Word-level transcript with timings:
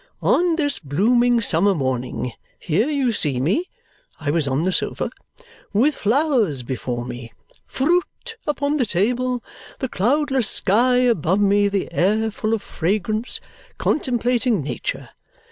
On 0.23 0.55
this 0.55 0.79
blooming 0.79 1.41
summer 1.41 1.75
morning 1.75 2.31
here 2.57 2.89
you 2.89 3.11
see 3.11 3.39
me' 3.39 3.69
(I 4.19 4.31
was 4.31 4.47
on 4.47 4.63
the 4.63 4.71
sofa) 4.71 5.11
'with 5.73 5.93
flowers 5.93 6.63
before 6.63 7.05
me, 7.05 7.31
fruit 7.67 8.35
upon 8.47 8.77
the 8.77 8.85
table, 8.87 9.43
the 9.77 9.87
cloudless 9.87 10.49
sky 10.49 10.95
above 10.97 11.39
me, 11.39 11.67
the 11.67 11.93
air 11.93 12.31
full 12.31 12.55
of 12.55 12.63
fragrance, 12.63 13.39
contemplating 13.77 14.63
Nature. 14.63 15.09